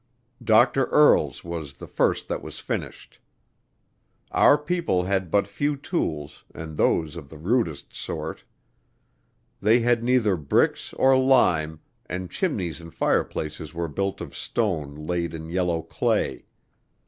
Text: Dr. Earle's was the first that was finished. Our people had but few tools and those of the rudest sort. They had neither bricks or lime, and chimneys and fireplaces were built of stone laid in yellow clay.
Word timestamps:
Dr. 0.43 0.85
Earle's 0.85 1.43
was 1.43 1.73
the 1.75 1.85
first 1.85 2.27
that 2.27 2.41
was 2.41 2.57
finished. 2.57 3.19
Our 4.31 4.57
people 4.57 5.03
had 5.03 5.29
but 5.29 5.45
few 5.45 5.75
tools 5.77 6.43
and 6.55 6.75
those 6.75 7.15
of 7.15 7.29
the 7.29 7.37
rudest 7.37 7.93
sort. 7.93 8.43
They 9.61 9.81
had 9.81 10.03
neither 10.03 10.35
bricks 10.37 10.91
or 10.95 11.15
lime, 11.15 11.81
and 12.07 12.31
chimneys 12.31 12.81
and 12.81 12.91
fireplaces 12.91 13.75
were 13.75 13.87
built 13.87 14.21
of 14.21 14.35
stone 14.35 14.95
laid 14.95 15.35
in 15.35 15.51
yellow 15.51 15.83
clay. 15.83 16.45